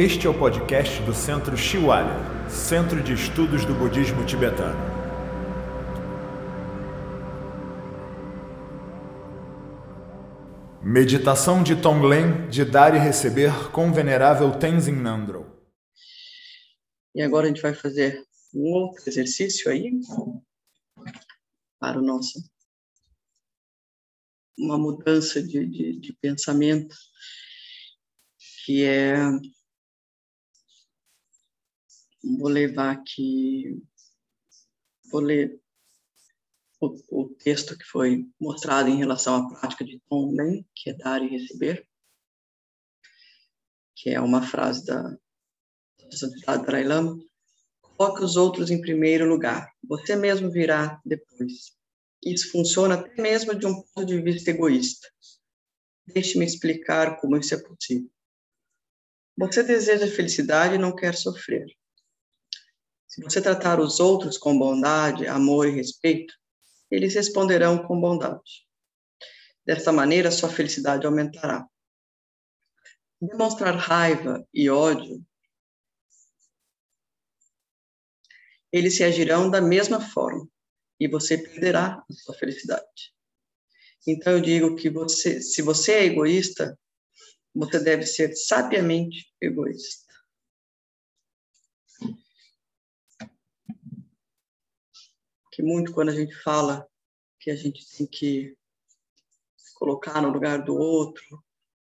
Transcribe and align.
Este 0.00 0.28
é 0.28 0.30
o 0.30 0.38
podcast 0.38 1.02
do 1.02 1.12
Centro 1.12 1.56
Shiwalya, 1.56 2.48
Centro 2.48 3.02
de 3.02 3.14
Estudos 3.14 3.64
do 3.64 3.74
Budismo 3.74 4.24
Tibetano. 4.24 4.78
Meditação 10.80 11.64
de 11.64 11.74
Tonglen 11.74 12.48
de 12.48 12.64
dar 12.64 12.94
e 12.94 12.98
receber 13.00 13.72
com 13.72 13.92
venerável 13.92 14.56
Tenzin 14.56 14.92
Nandro. 14.92 15.68
E 17.12 17.20
agora 17.20 17.46
a 17.46 17.48
gente 17.48 17.60
vai 17.60 17.74
fazer 17.74 18.24
um 18.54 18.72
outro 18.74 19.02
exercício 19.04 19.68
aí 19.68 19.98
para 21.80 21.98
o 21.98 22.02
nosso 22.02 22.38
uma 24.56 24.78
mudança 24.78 25.42
de, 25.42 25.66
de, 25.66 25.98
de 25.98 26.12
pensamento 26.20 26.94
que 28.64 28.84
é 28.84 29.16
vou 32.22 32.48
levar 32.48 32.90
aqui 32.90 33.80
vou 35.10 35.20
ler 35.20 35.60
o, 36.80 37.22
o, 37.22 37.28
texto 37.30 37.76
que 37.76 37.84
foi 37.84 38.26
mostrado 38.40 38.88
em 38.88 38.96
relação 38.96 39.34
à 39.34 39.48
prática 39.48 39.84
de 39.84 40.00
Tonglen, 40.08 40.64
que 40.74 40.90
é 40.90 40.94
dar 40.94 41.22
e 41.22 41.28
receber, 41.28 41.86
que 43.96 44.10
é 44.10 44.20
uma 44.20 44.42
frase 44.42 44.84
da 44.86 45.18
Santidade 46.10 46.64
Dalai 46.64 46.84
Lama, 46.84 47.18
coloque 47.80 48.22
os 48.22 48.36
outros 48.36 48.70
em 48.70 48.80
primeiro 48.80 49.28
lugar, 49.28 49.72
você 49.82 50.14
mesmo 50.14 50.50
virá 50.50 51.00
depois. 51.04 51.76
Isso 52.24 52.50
funciona 52.50 52.94
até 52.94 53.20
mesmo 53.20 53.54
de 53.54 53.66
um 53.66 53.74
ponto 53.74 54.04
de 54.04 54.20
vista 54.20 54.50
egoísta. 54.50 55.08
Deixe-me 56.06 56.44
explicar 56.44 57.20
como 57.20 57.36
isso 57.36 57.54
é 57.54 57.58
possível. 57.58 58.10
Você 59.36 59.62
deseja 59.62 60.06
felicidade 60.08 60.74
e 60.74 60.78
não 60.78 60.94
quer 60.94 61.14
sofrer. 61.14 61.77
Se 63.08 63.22
você 63.22 63.40
tratar 63.40 63.80
os 63.80 63.98
outros 64.00 64.36
com 64.36 64.58
bondade, 64.58 65.26
amor 65.26 65.66
e 65.66 65.70
respeito, 65.70 66.34
eles 66.90 67.14
responderão 67.14 67.86
com 67.86 67.98
bondade. 67.98 68.66
Desta 69.64 69.90
maneira, 69.90 70.30
sua 70.30 70.50
felicidade 70.50 71.06
aumentará. 71.06 71.66
Demonstrar 73.20 73.74
raiva 73.74 74.46
e 74.52 74.68
ódio, 74.68 75.24
eles 78.70 78.96
se 78.96 79.02
agirão 79.02 79.50
da 79.50 79.60
mesma 79.60 80.00
forma 80.00 80.46
e 81.00 81.08
você 81.08 81.38
perderá 81.38 82.04
a 82.08 82.12
sua 82.12 82.34
felicidade. 82.34 83.14
Então 84.06 84.34
eu 84.34 84.40
digo 84.40 84.76
que 84.76 84.90
você, 84.90 85.40
se 85.40 85.62
você 85.62 85.92
é 85.92 86.04
egoísta, 86.04 86.78
você 87.54 87.80
deve 87.80 88.04
ser 88.04 88.34
sabiamente 88.36 89.32
egoísta. 89.40 90.07
Que 95.58 95.62
muito 95.64 95.92
quando 95.92 96.10
a 96.10 96.14
gente 96.14 96.32
fala 96.36 96.88
que 97.40 97.50
a 97.50 97.56
gente 97.56 97.84
tem 97.96 98.06
que 98.06 98.56
se 99.56 99.74
colocar 99.74 100.22
no 100.22 100.30
lugar 100.30 100.64
do 100.64 100.76
outro, 100.76 101.44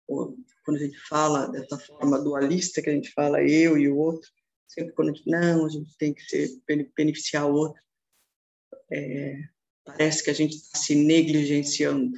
ou 0.07 0.35
quando 0.65 0.77
a 0.77 0.79
gente 0.79 0.97
fala 1.01 1.45
dessa 1.45 1.77
forma 1.77 2.19
dualista 2.19 2.81
que 2.81 2.89
a 2.89 2.93
gente 2.93 3.11
fala 3.11 3.43
eu 3.43 3.77
e 3.77 3.87
o 3.87 3.95
outro, 3.95 4.27
sempre 4.67 4.91
quando 4.93 5.09
a 5.09 5.13
gente 5.13 5.29
não, 5.29 5.67
a 5.67 5.69
gente 5.69 5.95
tem 5.99 6.15
que 6.15 6.21
ser, 6.23 6.49
beneficiar 6.97 7.45
o 7.45 7.53
outro 7.53 7.79
é, 8.91 9.39
parece 9.85 10.23
que 10.23 10.31
a 10.31 10.33
gente 10.33 10.55
está 10.55 10.79
se 10.79 10.95
negligenciando. 10.95 12.17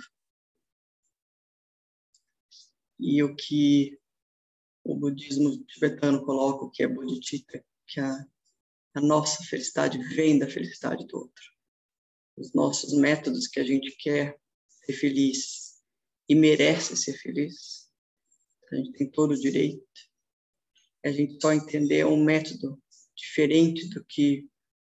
E 2.98 3.22
o 3.22 3.36
que 3.36 4.00
o 4.86 4.96
budismo 4.96 5.62
tibetano 5.66 6.24
coloca, 6.24 6.64
o 6.64 6.72
que 6.72 6.82
é 6.82 6.88
bodhicitta, 6.88 7.62
que 7.86 8.00
a, 8.00 8.26
a 8.94 9.02
nossa 9.02 9.44
felicidade 9.44 9.98
vem 10.16 10.38
da 10.38 10.50
felicidade 10.50 11.06
do 11.08 11.18
outro. 11.18 11.44
Os 12.38 12.54
nossos 12.54 12.94
métodos 12.94 13.48
que 13.48 13.60
a 13.60 13.64
gente 13.64 13.96
quer 13.98 14.38
ser 14.86 14.94
feliz 14.94 15.82
e 16.28 16.36
merece 16.36 16.96
ser 16.98 17.14
feliz, 17.18 17.90
a 18.72 18.76
gente 18.76 18.92
tem 18.94 19.10
todo 19.10 19.32
o 19.32 19.40
direito. 19.40 19.84
A 21.04 21.12
gente 21.12 21.42
só 21.42 21.52
entender 21.52 22.06
um 22.06 22.24
método 22.24 22.82
diferente 23.16 23.90
do 23.90 24.04
que 24.06 24.48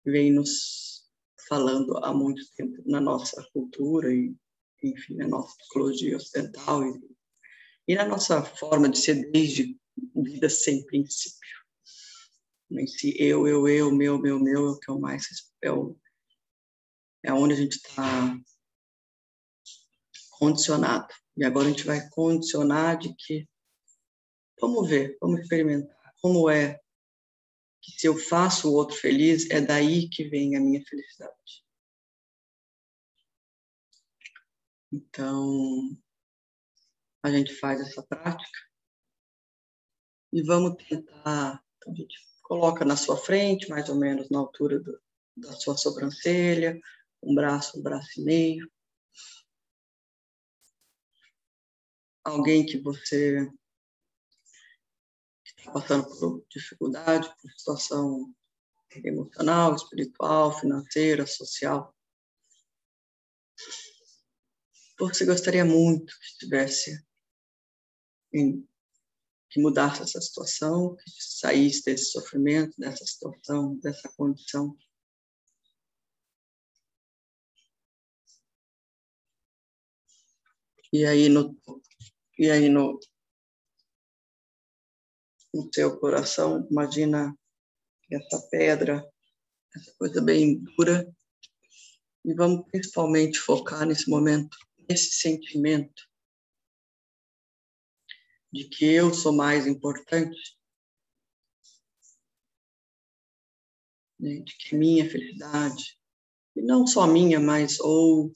vem 0.06 0.32
nos 0.32 1.06
falando 1.48 1.98
há 1.98 2.14
muito 2.14 2.44
tempo 2.56 2.82
na 2.86 3.00
nossa 3.00 3.42
cultura 3.54 4.14
e, 4.14 4.36
enfim, 4.84 5.16
na 5.16 5.28
nossa 5.28 5.56
psicologia 5.58 6.18
ocidental 6.18 6.84
e, 6.84 7.02
e 7.90 7.96
na 7.96 8.06
nossa 8.06 8.44
forma 8.44 8.90
de 8.90 8.98
ser 8.98 9.32
desde 9.32 9.78
vida 10.16 10.50
sem 10.50 10.86
princípio. 10.86 11.57
Esse 12.72 13.16
eu, 13.22 13.48
eu, 13.48 13.68
eu, 13.68 13.92
meu, 13.92 14.20
meu, 14.20 14.40
meu, 14.40 14.68
é 14.68 14.70
o 14.72 14.80
que 14.80 14.92
o 14.92 15.00
mais 15.00 15.26
é, 15.64 15.72
o, 15.72 15.98
é 17.24 17.32
onde 17.32 17.54
a 17.54 17.58
gente 17.58 17.78
está 17.78 18.38
condicionado. 20.32 21.14
E 21.38 21.46
agora 21.46 21.68
a 21.68 21.72
gente 21.72 21.86
vai 21.86 22.08
condicionar 22.10 22.98
de 22.98 23.14
que 23.16 23.48
vamos 24.60 24.90
ver, 24.90 25.18
vamos 25.22 25.40
experimentar 25.42 25.96
como 26.22 26.50
é 26.50 26.80
que 27.82 27.92
se 27.92 28.08
eu 28.08 28.18
faço 28.18 28.70
o 28.70 28.74
outro 28.74 28.98
feliz, 28.98 29.50
é 29.50 29.62
daí 29.62 30.10
que 30.10 30.28
vem 30.28 30.56
a 30.56 30.60
minha 30.60 30.84
felicidade. 30.84 31.64
Então, 34.92 35.98
a 37.24 37.32
gente 37.32 37.54
faz 37.56 37.80
essa 37.82 38.04
prática 38.04 38.60
e 40.34 40.42
vamos 40.44 40.76
tentar. 40.84 41.64
Então, 41.78 41.96
gente 41.96 42.18
coloca 42.48 42.86
na 42.86 42.96
sua 42.96 43.18
frente, 43.18 43.70
mais 43.70 43.90
ou 43.90 43.96
menos 43.96 44.30
na 44.30 44.40
altura 44.40 44.80
do, 44.80 44.98
da 45.36 45.52
sua 45.52 45.76
sobrancelha, 45.76 46.80
um 47.22 47.36
braço, 47.36 47.78
um 47.78 47.84
braço 47.84 48.22
e 48.22 48.24
meio. 48.24 48.72
Alguém 52.24 52.66
que 52.66 52.78
você 52.80 53.50
passando 55.74 56.08
por 56.08 56.46
dificuldade, 56.50 57.30
por 57.42 57.52
situação 57.52 58.34
emocional, 59.04 59.76
espiritual, 59.76 60.58
financeira, 60.58 61.28
social. 61.28 61.94
Você 64.98 65.26
gostaria 65.26 65.66
muito 65.66 66.18
que 66.18 66.26
estivesse 66.26 67.06
em, 68.34 68.66
que 69.58 69.62
mudasse 69.62 70.04
essa 70.04 70.22
situação, 70.22 70.96
que 70.96 71.10
saísse 71.18 71.84
desse 71.84 72.12
sofrimento, 72.12 72.80
dessa 72.80 73.04
situação, 73.04 73.76
dessa 73.78 74.08
condição. 74.16 74.78
E 80.94 81.06
aí 81.06 81.28
no 81.28 81.58
e 82.38 82.52
aí 82.52 82.70
no 82.70 83.00
no 85.54 85.70
seu 85.74 86.00
coração, 86.00 86.68
imagina 86.70 87.36
essa 88.12 88.48
pedra, 88.52 89.04
essa 89.76 89.92
coisa 89.98 90.22
bem 90.22 90.62
dura, 90.62 91.12
e 92.24 92.34
vamos 92.36 92.64
principalmente 92.70 93.40
focar 93.40 93.88
nesse 93.88 94.08
momento, 94.08 94.56
nesse 94.88 95.14
sentimento 95.14 96.07
de 98.58 98.68
que 98.70 98.86
eu 98.86 99.14
sou 99.14 99.32
mais 99.32 99.68
importante, 99.68 100.58
né, 104.20 104.40
de 104.40 104.58
que 104.58 104.76
minha 104.76 105.10
felicidade, 105.10 105.98
e 106.56 106.62
não 106.62 106.88
só 106.88 107.06
minha, 107.06 107.40
mas 107.40 107.80
ou 107.80 108.32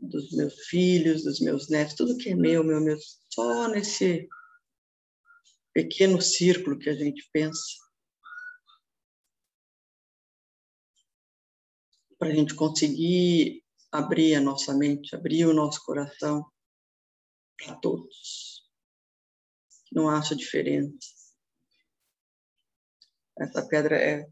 dos 0.00 0.30
meus 0.32 0.54
filhos, 0.66 1.24
dos 1.24 1.40
meus 1.40 1.68
netos, 1.68 1.96
tudo 1.96 2.16
que 2.16 2.30
é 2.30 2.34
meu, 2.36 2.62
meu, 2.62 2.80
meu, 2.80 2.96
só 3.28 3.66
nesse 3.68 4.28
pequeno 5.72 6.22
círculo 6.22 6.78
que 6.78 6.88
a 6.88 6.94
gente 6.94 7.28
pensa, 7.32 7.60
para 12.18 12.28
a 12.28 12.34
gente 12.34 12.54
conseguir 12.54 13.64
abrir 13.90 14.36
a 14.36 14.40
nossa 14.40 14.72
mente, 14.72 15.16
abrir 15.16 15.44
o 15.46 15.52
nosso 15.52 15.84
coração 15.84 16.48
para 17.56 17.74
todos. 17.76 18.51
Não 19.92 20.08
acha 20.08 20.34
diferença. 20.34 20.96
Essa 23.38 23.66
pedra 23.66 23.96
é, 23.96 24.26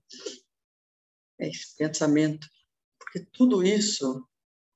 é 1.38 1.48
esse 1.48 1.76
pensamento, 1.76 2.48
porque 2.98 3.26
tudo 3.32 3.62
isso, 3.62 4.26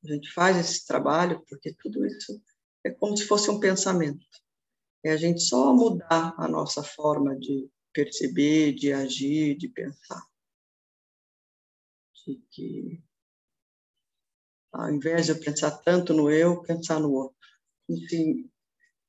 a 0.04 0.08
gente 0.08 0.30
faz 0.32 0.56
esse 0.56 0.86
trabalho, 0.86 1.44
porque 1.48 1.74
tudo 1.74 2.04
isso 2.06 2.42
é 2.84 2.90
como 2.90 3.16
se 3.16 3.26
fosse 3.26 3.50
um 3.50 3.60
pensamento. 3.60 4.26
É 5.02 5.12
a 5.12 5.16
gente 5.16 5.40
só 5.42 5.74
mudar 5.74 6.34
a 6.36 6.48
nossa 6.48 6.82
forma 6.82 7.36
de 7.38 7.70
perceber, 7.92 8.74
de 8.74 8.92
agir, 8.92 9.56
de 9.56 9.68
pensar. 9.68 10.22
De 12.26 12.42
que, 12.50 13.02
ao 14.72 14.90
invés 14.90 15.26
de 15.26 15.32
eu 15.32 15.40
pensar 15.40 15.70
tanto 15.78 16.12
no 16.14 16.30
eu, 16.30 16.62
pensar 16.62 16.98
no 16.98 17.12
outro. 17.12 17.36
Enfim, 17.88 18.50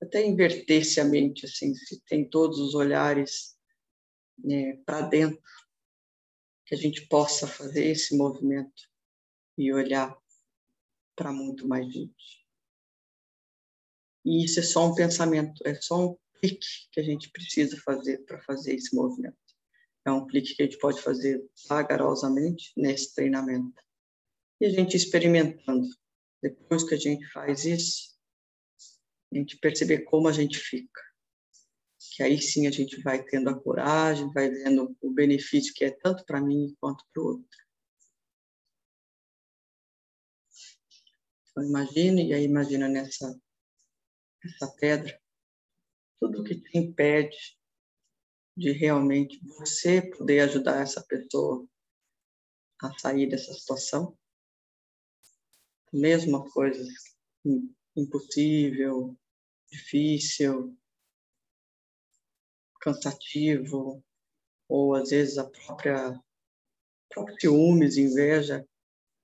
até 0.05 0.25
inverter-se 0.25 0.99
a 0.99 1.05
mente, 1.05 1.45
assim, 1.45 1.73
se 1.73 2.01
tem 2.05 2.29
todos 2.29 2.59
os 2.59 2.73
olhares 2.75 3.57
né, 4.37 4.77
para 4.85 5.01
dentro, 5.01 5.41
que 6.65 6.73
a 6.75 6.77
gente 6.77 7.07
possa 7.07 7.47
fazer 7.47 7.85
esse 7.85 8.17
movimento 8.17 8.89
e 9.57 9.71
olhar 9.73 10.17
para 11.15 11.31
muito 11.31 11.67
mais 11.67 11.91
gente. 11.91 12.45
E 14.25 14.43
isso 14.43 14.59
é 14.59 14.63
só 14.63 14.87
um 14.87 14.95
pensamento, 14.95 15.61
é 15.65 15.75
só 15.75 16.09
um 16.09 16.17
clique 16.39 16.67
que 16.91 16.99
a 16.99 17.03
gente 17.03 17.29
precisa 17.29 17.77
fazer 17.77 18.25
para 18.25 18.41
fazer 18.41 18.73
esse 18.73 18.95
movimento. 18.95 19.37
É 20.03 20.11
um 20.11 20.25
clique 20.25 20.55
que 20.55 20.63
a 20.63 20.65
gente 20.65 20.79
pode 20.79 21.01
fazer 21.01 21.43
vagarosamente 21.67 22.71
nesse 22.75 23.13
treinamento. 23.13 23.81
E 24.59 24.65
a 24.65 24.69
gente 24.69 24.97
experimentando. 24.97 25.87
Depois 26.41 26.83
que 26.83 26.95
a 26.95 26.97
gente 26.97 27.25
faz 27.31 27.65
isso, 27.65 28.14
a 29.35 29.41
gente 29.41 29.57
perceber 29.57 29.99
como 30.03 30.27
a 30.27 30.31
gente 30.31 30.57
fica. 30.57 31.01
Que 32.15 32.23
aí 32.23 32.41
sim 32.41 32.67
a 32.67 32.71
gente 32.71 33.01
vai 33.01 33.21
tendo 33.23 33.49
a 33.49 33.59
coragem, 33.59 34.31
vai 34.31 34.49
vendo 34.49 34.95
o 35.01 35.11
benefício 35.11 35.73
que 35.73 35.83
é 35.83 35.91
tanto 35.91 36.23
para 36.25 36.41
mim 36.41 36.73
quanto 36.79 37.03
para 37.13 37.21
o 37.21 37.25
outro. 37.27 37.65
Então 41.49 41.63
imagine, 41.63 42.29
e 42.29 42.33
aí 42.33 42.43
imagina 42.43 42.87
nessa 42.87 43.37
essa 44.43 44.71
pedra, 44.75 45.19
tudo 46.19 46.43
que 46.43 46.55
te 46.55 46.77
impede 46.77 47.57
de 48.55 48.71
realmente 48.71 49.39
você 49.43 50.01
poder 50.01 50.41
ajudar 50.41 50.81
essa 50.81 51.03
pessoa 51.03 51.67
a 52.81 52.97
sair 52.99 53.27
dessa 53.27 53.53
situação. 53.53 54.17
Mesmo 55.91 56.47
coisas 56.51 56.87
impossível, 57.95 59.17
difícil, 59.75 60.77
cansativo, 62.81 64.03
ou 64.67 64.95
às 64.95 65.09
vezes 65.09 65.37
a 65.37 65.49
própria 65.49 66.19
próprio 67.09 67.37
ciúmes, 67.39 67.97
inveja 67.97 68.67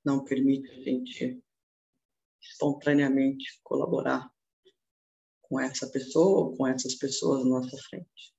não 0.03 0.24
permite 0.24 0.69
a 0.71 0.81
gente 0.81 1.44
espontaneamente 2.42 3.59
colaborar 3.63 4.31
com 5.42 5.59
essa 5.59 5.89
pessoa 5.89 6.45
ou 6.45 6.57
com 6.57 6.65
essas 6.65 6.95
pessoas 6.95 7.44
na 7.44 7.50
nossa 7.50 7.77
frente. 7.89 8.33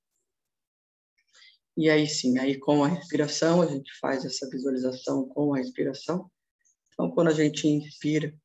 E 1.75 1.89
aí 1.89 2.07
sim, 2.07 2.37
aí 2.37 2.59
com 2.59 2.83
a 2.83 2.87
respiração, 2.87 3.61
a 3.61 3.67
gente 3.67 3.91
faz 3.99 4.25
essa 4.25 4.49
visualização 4.49 5.27
com 5.29 5.53
a 5.53 5.57
respiração. 5.57 6.29
Então, 6.91 7.09
quando 7.11 7.29
a 7.29 7.33
gente 7.33 7.67
inspira, 7.67 8.35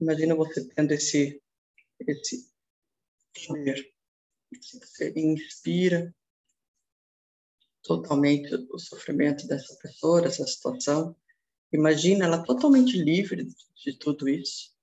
imagina 0.00 0.34
você 0.34 0.66
tendo 0.68 0.92
esse, 0.92 1.42
esse 2.00 2.50
poder. 3.46 3.92
Você 4.52 5.12
inspira 5.16 6.14
totalmente 7.82 8.54
o 8.70 8.78
sofrimento 8.78 9.46
dessa 9.46 9.76
pessoa, 9.76 10.22
dessa 10.22 10.46
situação. 10.46 11.16
Imagina 11.72 12.24
ela 12.24 12.44
totalmente 12.44 12.96
livre 12.96 13.46
de 13.76 13.98
tudo 13.98 14.28
isso. 14.28 14.74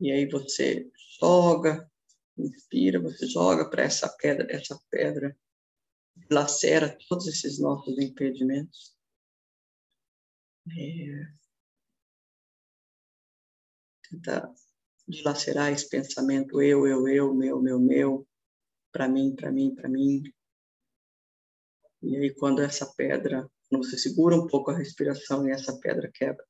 E 0.00 0.10
aí 0.10 0.28
você 0.28 0.90
joga, 1.20 1.90
inspira, 2.36 3.00
você 3.00 3.26
joga 3.26 3.68
para 3.70 3.84
essa 3.84 4.08
pedra, 4.08 4.46
essa 4.50 4.78
pedra 4.90 5.36
lacera 6.30 6.96
todos 7.08 7.26
esses 7.26 7.58
nossos 7.58 7.98
impedimentos. 7.98 8.94
É... 10.68 11.44
Tenta 14.10 14.54
dilacerar 15.06 15.72
esse 15.72 15.88
pensamento 15.88 16.60
eu, 16.62 16.86
eu, 16.86 17.08
eu, 17.08 17.34
meu, 17.34 17.60
meu, 17.60 17.78
meu, 17.78 18.28
para 18.92 19.08
mim, 19.08 19.34
para 19.34 19.52
mim, 19.52 19.74
para 19.74 19.88
mim. 19.88 20.22
E 22.02 22.16
aí 22.16 22.34
quando 22.34 22.62
essa 22.62 22.86
pedra, 22.94 23.48
quando 23.68 23.84
você 23.84 23.98
segura 23.98 24.36
um 24.36 24.46
pouco 24.46 24.70
a 24.70 24.76
respiração 24.76 25.46
e 25.46 25.50
essa 25.50 25.78
pedra 25.78 26.10
quebra, 26.12 26.44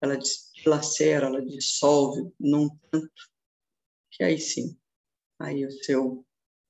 ela 0.00 0.16
dilacera, 0.16 1.26
ela 1.26 1.44
dissolve 1.44 2.32
num 2.38 2.68
tanto 2.90 3.28
que 4.10 4.22
aí 4.22 4.38
sim, 4.38 4.78
aí 5.38 5.64
o 5.64 5.70
seu 5.70 6.26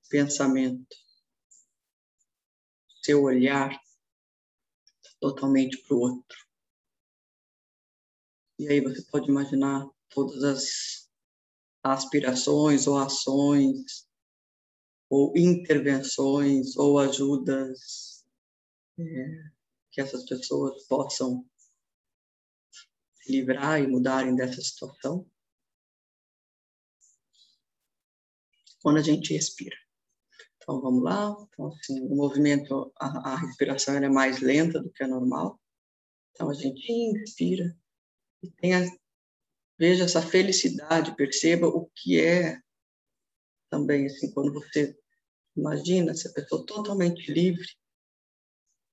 pensamento, 0.09 0.97
seu 3.03 3.23
olhar 3.23 3.79
totalmente 5.21 5.79
para 5.83 5.97
o 5.97 6.01
outro. 6.01 6.39
E 8.59 8.69
aí 8.69 8.81
você 8.81 9.03
pode 9.11 9.31
imaginar 9.31 9.89
todas 10.11 10.43
as 10.43 11.09
aspirações 11.83 12.87
ou 12.87 12.99
ações 12.99 14.07
ou 15.11 15.33
intervenções 15.37 16.77
ou 16.77 16.99
ajudas 16.99 18.25
é, 18.99 19.05
que 19.91 20.01
essas 20.01 20.25
pessoas 20.27 20.87
possam 20.87 21.45
livrar 23.29 23.81
e 23.81 23.87
mudarem 23.87 24.35
dessa 24.35 24.61
situação. 24.61 25.27
Quando 28.83 28.99
a 28.99 29.03
gente 29.03 29.35
respira. 29.35 29.77
Então, 30.57 30.81
vamos 30.81 31.03
lá. 31.03 31.35
Então, 31.49 31.69
assim, 31.69 32.01
o 32.01 32.15
movimento, 32.15 32.93
a, 33.01 33.33
a 33.33 33.37
respiração 33.37 33.97
é 33.97 34.09
mais 34.09 34.41
lenta 34.41 34.81
do 34.81 34.91
que 34.93 35.03
a 35.03 35.09
normal. 35.09 35.61
Então, 36.31 36.51
a 36.51 36.55
gente 36.55 36.93
inspira 36.93 37.77
e 38.43 38.51
tenha, 38.51 38.85
veja 39.79 40.05
essa 40.05 40.21
felicidade, 40.21 41.15
perceba 41.15 41.67
o 41.69 41.87
que 41.95 42.21
é 42.21 42.61
também, 43.71 44.07
assim, 44.07 44.31
quando 44.33 44.53
você 44.53 44.99
imagina 45.57 46.13
essa 46.13 46.33
pessoa 46.33 46.65
totalmente 46.65 47.31
livre, 47.33 47.69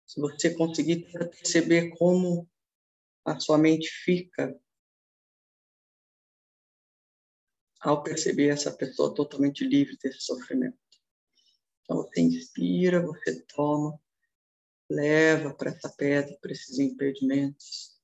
se 0.06 0.20
você 0.20 0.54
conseguir 0.54 1.12
perceber 1.12 1.90
como 1.98 2.48
a 3.24 3.40
sua 3.40 3.58
mente 3.58 3.90
fica 3.90 4.60
ao 7.80 8.04
perceber 8.04 8.50
essa 8.50 8.72
pessoa 8.72 9.14
totalmente 9.14 9.64
livre 9.64 9.98
desse 9.98 10.22
sofrimento. 10.22 10.78
Então 11.84 11.98
você 11.98 12.22
inspira, 12.22 13.02
você 13.02 13.42
toma, 13.42 14.00
leva 14.90 15.54
para 15.54 15.72
essa 15.72 15.90
pedra, 15.90 16.36
para 16.42 16.52
esses 16.52 16.80
impedimentos. 16.80 17.95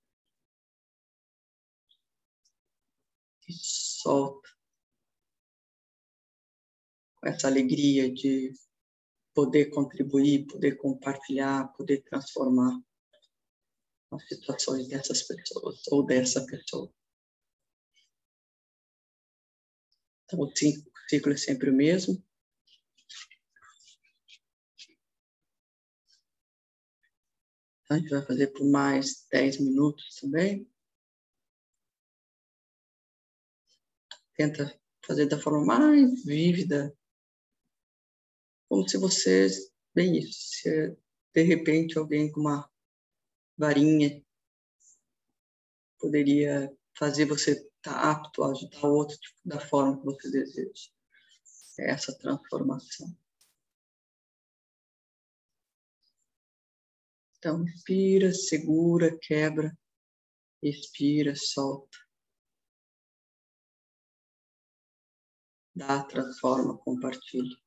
E 3.52 3.58
solta. 3.62 4.50
Com 7.18 7.28
essa 7.28 7.48
alegria 7.48 8.12
de 8.12 8.54
poder 9.34 9.66
contribuir, 9.72 10.48
poder 10.48 10.78
compartilhar, 10.78 11.68
poder 11.74 12.02
transformar 12.04 12.82
as 14.12 14.28
situações 14.28 14.88
dessas 14.88 15.24
pessoas 15.24 15.82
ou 15.92 16.06
dessa 16.06 16.46
pessoa. 16.46 16.90
Então, 20.24 20.40
o 20.40 20.52
ciclo 20.56 21.34
é 21.34 21.38
sempre 21.38 21.70
o 21.70 21.74
mesmo. 21.74 22.24
A 27.90 27.98
gente 27.98 28.10
vai 28.10 28.26
fazer 28.26 28.48
por 28.48 28.66
mais 28.66 29.28
10 29.30 29.60
minutos 29.60 30.16
também. 30.16 30.71
Tenta 34.36 34.80
fazer 35.06 35.28
da 35.28 35.40
forma 35.40 35.66
mais 35.66 36.24
vívida, 36.24 36.96
como 38.70 38.88
se 38.88 38.98
você, 38.98 39.48
bem 39.94 40.18
isso, 40.18 40.40
se 40.40 40.98
de 41.34 41.44
repente 41.44 41.98
alguém 41.98 42.32
com 42.32 42.40
uma 42.40 42.70
varinha 43.58 44.24
poderia 46.00 46.72
fazer 46.98 47.26
você 47.26 47.52
estar 47.52 47.94
tá 47.94 48.12
apto 48.12 48.44
a 48.44 48.52
ajudar 48.52 48.84
o 48.86 48.96
outro 48.96 49.18
tipo, 49.18 49.40
da 49.46 49.60
forma 49.60 49.98
que 49.98 50.04
você 50.04 50.32
deseja. 50.32 50.90
É 51.80 51.92
essa 51.92 52.18
transformação. 52.18 53.16
Então, 57.38 57.64
inspira, 57.64 58.32
segura, 58.34 59.18
quebra, 59.18 59.78
expira, 60.62 61.36
solta. 61.36 61.98
Dá, 65.76 66.04
transforma, 66.04 66.78
compartilha. 66.78 67.58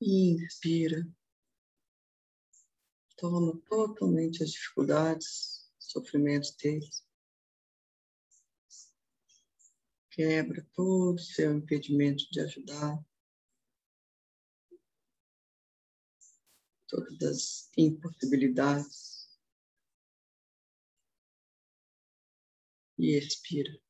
Inspira. 0.00 1.04
Toma 3.16 3.60
totalmente 3.68 4.44
as 4.44 4.52
dificuldades, 4.52 5.68
sofrimentos 5.76 6.52
deles. 6.52 7.04
Quebra 10.10 10.64
todo 10.72 11.16
o 11.16 11.18
seu 11.18 11.52
impedimento 11.52 12.24
de 12.30 12.40
ajudar. 12.40 13.04
Todas 16.86 17.22
as 17.22 17.70
impossibilidades. 17.76 19.36
E 22.96 23.16
expira. 23.16 23.80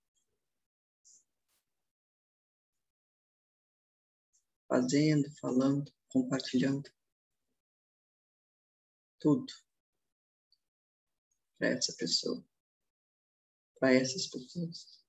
Fazendo, 4.68 5.30
falando, 5.40 5.90
compartilhando 6.08 6.90
tudo 9.18 9.52
para 11.58 11.68
essa 11.68 11.94
pessoa, 11.96 12.44
para 13.78 13.94
essas 13.94 14.26
pessoas. 14.28 15.07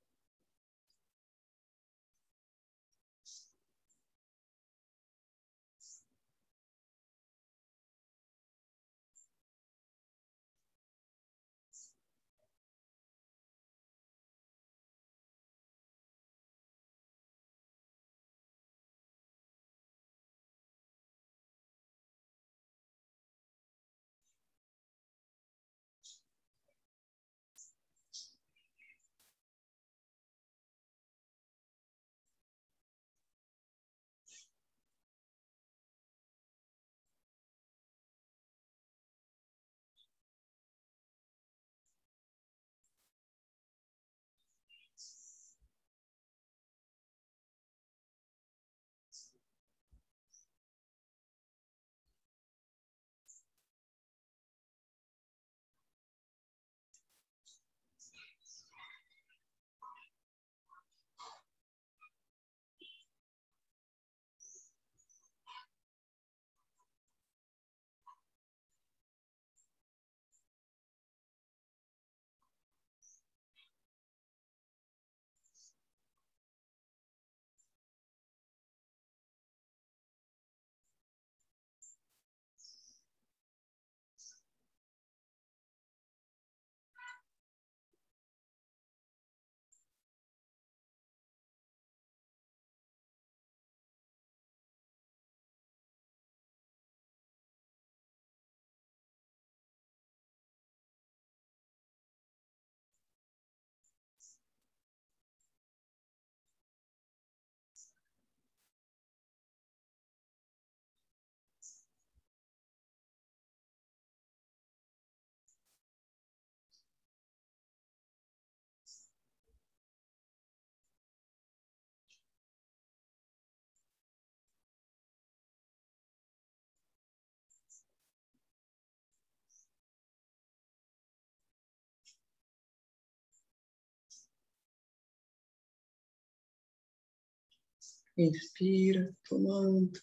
Inspira, 138.21 139.15
tomando, 139.29 139.97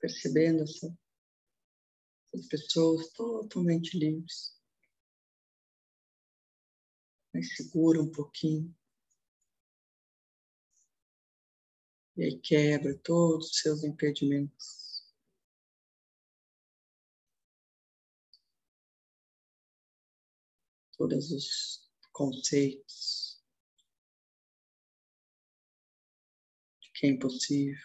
percebendo 0.00 0.62
essa, 0.62 0.98
essas 2.32 2.48
pessoas 2.48 3.12
totalmente 3.12 3.98
livres. 3.98 4.56
Mas 7.34 7.54
segura 7.54 8.00
um 8.00 8.10
pouquinho. 8.10 8.74
E 12.16 12.24
aí 12.24 12.40
quebra 12.40 12.98
todos 13.04 13.50
os 13.50 13.58
seus 13.60 13.84
impedimentos. 13.84 15.06
Todos 20.96 21.30
os 21.30 21.88
conceitos. 22.10 23.27
Que 26.98 27.06
é 27.06 27.10
impossível, 27.10 27.78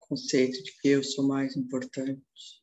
conceito 0.00 0.62
de 0.62 0.78
que 0.78 0.88
eu 0.88 1.02
sou 1.02 1.26
mais 1.26 1.56
importante, 1.56 2.62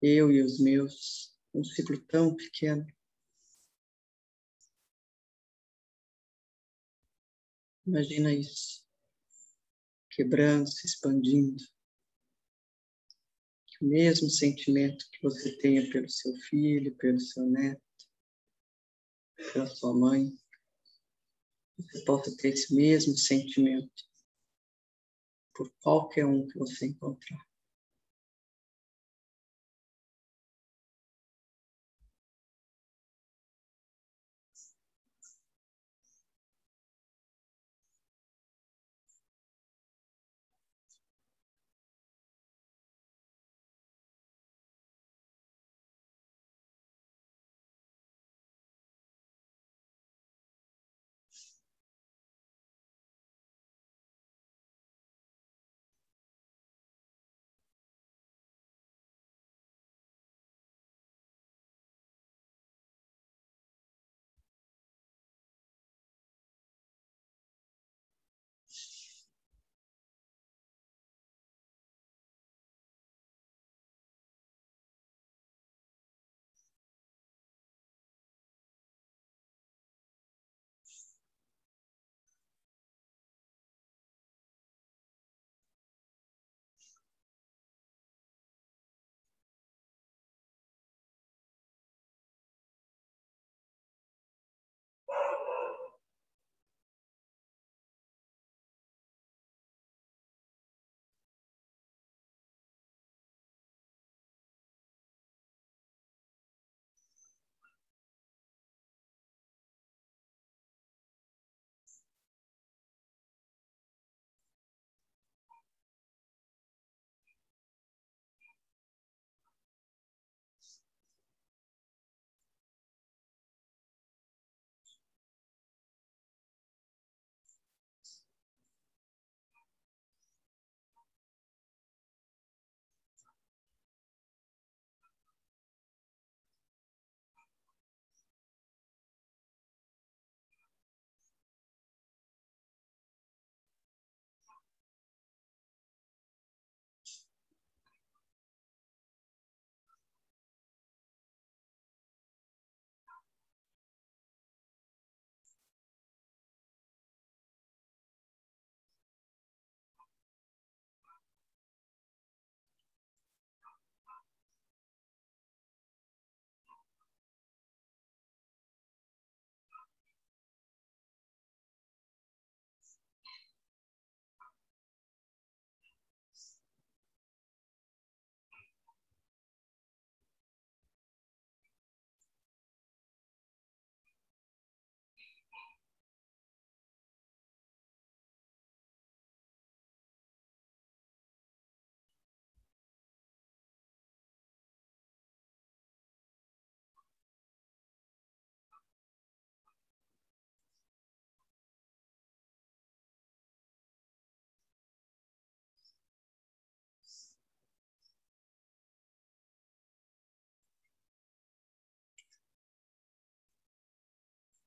eu 0.00 0.30
e 0.30 0.40
os 0.40 0.60
meus, 0.60 1.36
um 1.52 1.64
ciclo 1.64 2.00
tão 2.06 2.36
pequeno. 2.36 2.86
Imagina 7.84 8.32
isso, 8.32 8.86
quebrando, 10.10 10.70
se 10.70 10.86
expandindo. 10.86 11.64
O 13.82 13.86
mesmo 13.86 14.30
sentimento 14.30 15.04
que 15.10 15.20
você 15.20 15.58
tenha 15.58 15.90
pelo 15.90 16.08
seu 16.08 16.32
filho, 16.48 16.96
pelo 16.96 17.18
seu 17.18 17.44
neto, 17.44 17.82
pela 19.52 19.66
sua 19.66 19.92
mãe, 19.92 20.32
você 21.78 22.04
possa 22.04 22.36
ter 22.36 22.48
esse 22.48 22.74
mesmo 22.74 23.16
sentimento 23.16 24.04
por 25.54 25.70
qualquer 25.80 26.26
um 26.26 26.46
que 26.46 26.58
você 26.58 26.86
encontrar. 26.86 27.53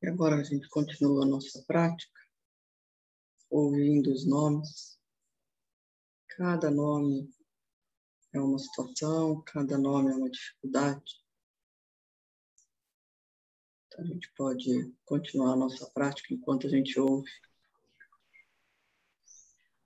E 0.07 0.09
agora 0.09 0.37
a 0.37 0.43
gente 0.43 0.69
continua 0.69 1.25
a 1.25 1.27
nossa 1.27 1.61
prática, 1.67 2.17
ouvindo 3.49 4.09
os 4.09 4.25
nomes. 4.25 4.97
Cada 6.29 6.71
nome 6.71 7.29
é 8.31 8.39
uma 8.39 8.57
situação, 8.57 9.41
cada 9.41 9.77
nome 9.77 10.13
é 10.13 10.15
uma 10.15 10.29
dificuldade. 10.29 11.21
Então, 13.87 14.05
a 14.05 14.07
gente 14.07 14.31
pode 14.37 14.95
continuar 15.03 15.51
a 15.51 15.57
nossa 15.57 15.85
prática 15.91 16.33
enquanto 16.33 16.67
a 16.67 16.69
gente 16.69 16.97
ouve 16.97 17.29